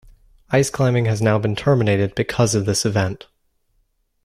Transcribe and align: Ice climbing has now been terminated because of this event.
Ice 0.49 0.71
climbing 0.71 1.05
has 1.05 1.21
now 1.21 1.37
been 1.37 1.55
terminated 1.55 2.15
because 2.15 2.55
of 2.55 2.65
this 2.65 2.87
event. 2.87 3.27